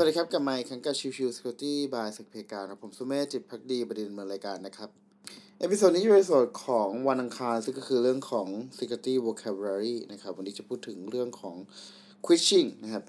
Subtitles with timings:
[0.00, 4.90] สวัสดีครับกลับมาอีกครั้งกับ Chill Chill Security by SecPlayground นะผมสุเมธจิตภักดีบดินทร์ดำเนินรายการนะครับ
[5.58, 8.48] episode นี้เป็นส่วนของวันอังคาร ซึ่งก็คือเรื่องของ
[8.78, 11.56] security vocabulary นะครับ วันนี้จะพูดถึงเรื่องของ
[12.26, 13.02] quishing นะครับ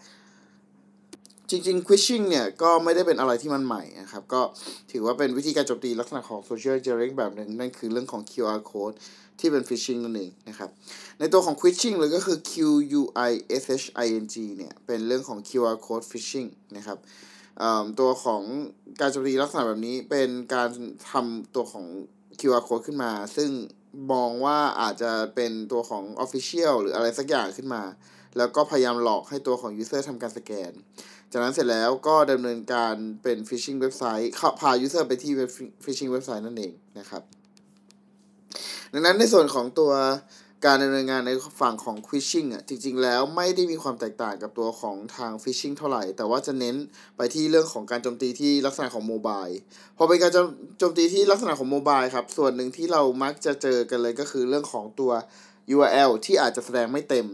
[1.52, 4.42] จริงๆ quishing เนี่ยก็ไม่ได้เป็นอะไรที่มันใหม่นะครับ ก็
[4.92, 8.96] ถือว่าเป็นวิธีการโจมตีลักษณะของ social engineering แบบหนึ่ง นั่นคือเรื่องของ QR code
[9.40, 10.70] ที่เป็น phishing นั่นเองนะครับ
[11.20, 12.54] ในตัวของ quishing เลยก็คือ Q
[13.00, 13.32] U I
[13.62, 16.98] S H I N G เนี่ย เป็นเรื่องของ QR code phishing นะครับ
[18.00, 18.42] ตัวของ
[19.00, 20.70] การโจมตีลักษณะแบบนี้เป็นการ
[21.12, 21.86] ทำตัวของ
[22.40, 23.50] QR code ขึ้นมา ซึ่ง
[24.12, 27.84] มองว่าอาจจะเป็นตัวของ Official หรืออะไรสักอย่างขึ้นมา
[28.38, 30.72] แล้วก็พยายามหลอกให้ตัวของ User ทำการสแกน
[31.32, 35.32] จากนั้นเสร็จแล้วก็ดำเนินการเป็น Phishing เว็บไซต์พา User ไปที่
[35.84, 37.24] Phishing เว็บไซต์นั่นเองนะครับ
[38.94, 39.92] ดังนั้นในส่วนของตัว
[40.66, 46.76] การดำเนินงานในฝั่งของ phishing อะจริงๆ แล้วไม่ได้มีความแตกต่างกับตัวของทาง phishing เท่าไหร่ แต่ว่าจะเน้น
[47.18, 49.46] ไปที่เรื่องของการโจมตีที่ลักษณะของโมบาย
[49.98, 50.32] พอเป็นการ
[50.80, 55.12] โจมตีที่ลักษณะของโมบายครับ ส่วนหนึ่งที่เรามักจะเจอกันเลยก็คือเรื่องของตัว
[55.76, 57.28] URL ที่อาจจะแสดงไม่เต็ม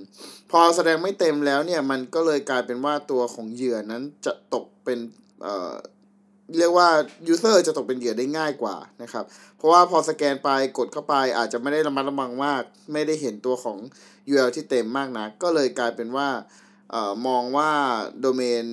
[0.51, 4.99] พอแสดงไม่เต็มแล้วเนี่ยมันก็เลยกลายเป็นว่าตัวของเหยื่อนั้นจะตกเป็น
[5.43, 5.75] เอ่อ
[6.57, 6.89] เรียกว่า
[7.33, 9.25] user จะตกเป็นเหยื่อได้ง่ายกว่านะครับ
[9.57, 13.77] เพราะว่าพอสแกนไปกดเข้าไปอาจจะไม่ได้ระมัดระวังมาก ไม่ได้เห็นตัวของ
[14.31, 16.29] URL ที่เต็มมากนะ ก็เลยกลายเป็นว่า
[16.91, 17.71] เอ่อมองว่า
[18.21, 18.65] โดเมน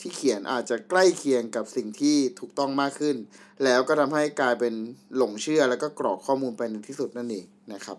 [0.00, 3.16] ที่เขียนอาจจะใกล้เคียงกับสิ่งที่ถูกต้องมากขึ้น
[3.64, 4.74] แล้วก็ทำให้กลายเป็น
[5.16, 7.98] หลงเชื่อแล้วก็กรอกข้อมูลไปในที่สุดนั่นเองนะครับ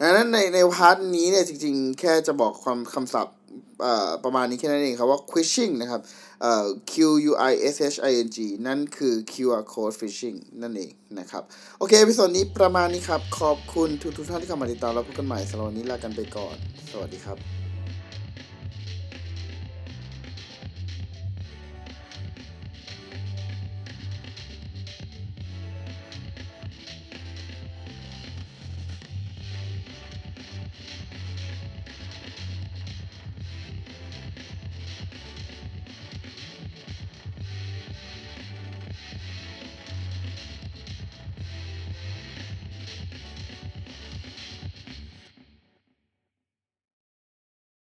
[0.00, 3.36] ดังนั้นในใน part นี้เนี่ยจริงๆ แค่จะบอกความคำศัพท์
[4.24, 6.00] ประมาณนี้แค่นั้นเองครับว่า quishing นะครับ
[6.90, 6.92] Q
[7.30, 11.42] U I S H I N G นั่นคือ QR code phishing นั่นเองนะครับ
[11.78, 16.56] โอเคพิโซดนี้ประมาณนี้ครับ ขอบคุณทุกทุกท่านที่เข้ามาติดตามแล้วพบกันใหม่สัปดาห์นนี้ลากันไปก่อน
[16.92, 17.57] สวัสดีครับ